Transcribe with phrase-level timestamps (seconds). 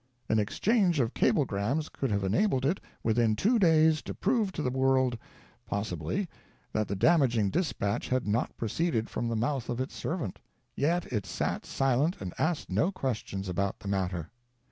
[0.29, 4.71] An exchange of cablegrams could have enabled it, within two days, to prove to the
[4.71, 5.15] world—
[5.67, 6.27] possibly—
[6.73, 10.39] that the damaging dispatch had not proceeded from the mouth of its servant;
[10.75, 14.31] yet it sat silent and asked no questions about the matter.